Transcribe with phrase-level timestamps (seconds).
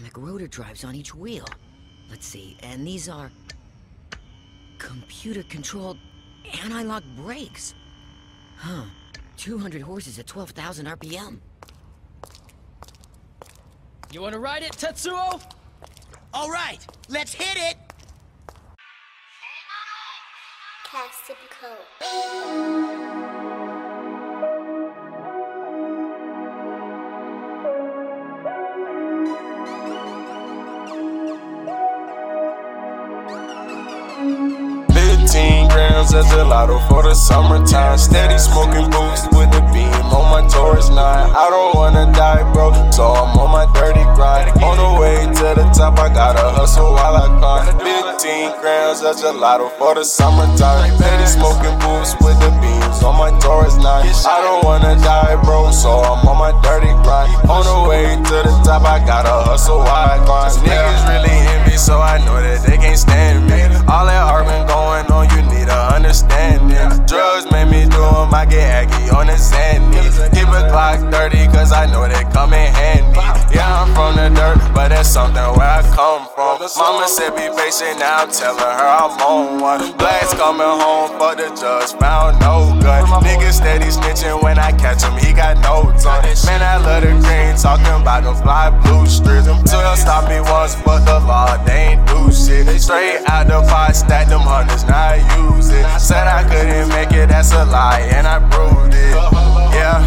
[0.00, 1.44] ceramic rotor drives on each wheel.
[2.08, 3.30] Let's see, and these are
[4.78, 5.98] computer controlled
[6.62, 7.74] anti-lock brakes.
[8.56, 8.84] Huh.
[9.36, 11.38] 200 horses at 12,000 RPM.
[14.12, 15.40] You wanna ride it, Tetsuo?
[16.32, 17.76] All right, let's hit it!
[20.84, 21.36] Casting
[36.00, 37.98] grams of gelato for the summertime.
[37.98, 40.96] Steady smoking boost with the beam on my Taurus 9.
[40.96, 44.48] I don't wanna die, bro, so I'm on my dirty grind.
[44.62, 47.66] On the way to the top, I gotta hustle while I climb.
[47.78, 50.96] 15 grams of gelato for the summertime.
[50.96, 53.84] Steady smoking boost with the beams on my Taurus 9.
[53.84, 57.28] I don't wanna die, bro, so I'm on my dirty grind.
[57.50, 60.50] On the way to the top, I gotta hustle while I climb.
[60.64, 63.39] Niggas really envy, so I know that they can't stand
[69.30, 70.02] the sandy.
[70.34, 73.18] Keep a Glock 30, cause I know they come in handy.
[73.54, 76.58] Yeah, I'm from the dirt, but that's something where I come from.
[76.76, 79.96] Mama said be patient, now I'm telling her I'm on one.
[79.98, 83.06] Blast coming home, but the judge found no gun.
[83.22, 86.22] Niggas steady snitching when I catch him, he got no tongue.
[86.46, 89.46] Man, I love the green, talking about them fly blue strips.
[89.46, 92.66] 12 stopped me once, but the law, they ain't do shit.
[92.80, 95.09] Straight out the pot, stack them hundreds, now
[97.40, 99.16] that's a lie, and I proved it.
[99.72, 100.04] Yeah.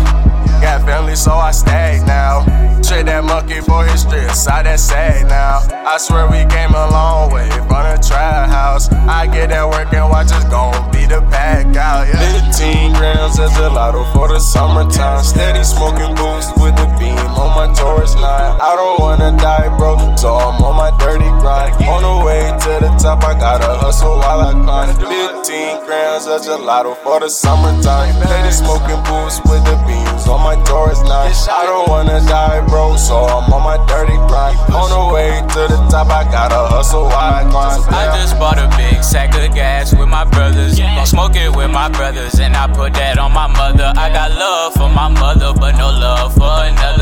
[0.62, 2.46] Got family, so I stag now.
[2.84, 5.66] Trade that monkey for his strips, I that sag now.
[5.74, 8.86] I swear we came a long way from the trap house.
[9.10, 12.06] I get that work and watch us gon' be the pack out.
[12.06, 12.54] Yeah.
[12.54, 15.24] 15 grams as a lot of gelato for the summertime.
[15.24, 18.22] Steady smoking boost with the beam on my Taurus 9.
[18.22, 21.74] I don't wanna die, bro, so I'm on my dirty grind.
[21.90, 25.13] On the way to the top, I gotta hustle while I climb.
[25.54, 28.16] 15 grams of gelato for the summertime.
[28.26, 31.10] Steady smoking boost with the beams on my Taurus 9.
[31.12, 34.58] I don't wanna die, bro, so I'm on my dirty grind.
[34.74, 37.82] On the way to the top, I gotta hustle while I climb.
[37.94, 40.80] I just bought a big sack of gas with my brothers.
[40.80, 43.94] Gon' smoke it with my brothers, and I put that on my mother.
[43.96, 46.93] I got love for my mother, but no love for another.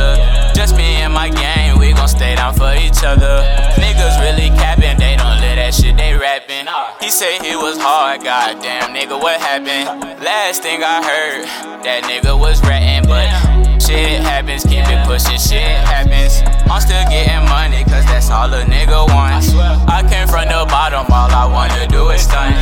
[7.22, 9.86] Say he was hard, goddamn nigga, what happened?
[10.26, 11.46] Last thing I heard,
[11.86, 13.30] that nigga was ratting, but
[13.78, 16.42] shit happens, keep it pushing, shit happens.
[16.66, 19.54] I'm still getting money, cause that's all a nigga wants.
[19.86, 22.58] I came from the bottom, all I wanna do is stunt.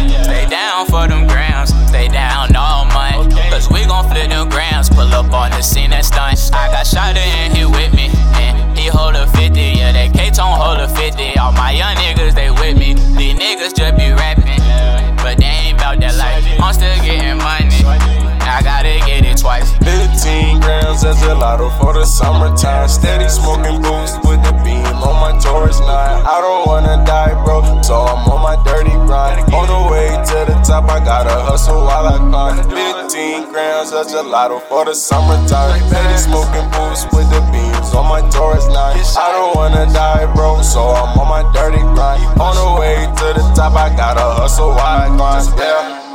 [16.59, 17.71] I'm still getting money,
[18.43, 19.71] I gotta get it twice.
[19.79, 22.89] 15 grams of gelato for the summertime.
[22.89, 25.87] Steady smoking boost with the beam on my Taurus 9.
[25.89, 29.39] I don't wanna die, bro, so I'm on my dirty grind.
[29.53, 32.57] On the way to the top, I gotta hustle while I climb.
[32.69, 35.79] 15 grams of gelato for the summertime.
[35.87, 38.75] Steady smoking boost with the beams on my Taurus 9.
[38.75, 42.21] I don't wanna die, bro, so I'm on my dirty grind.
[42.41, 45.57] On the way to the top, I gotta hustle while I climb.
[45.57, 46.08] Yeah.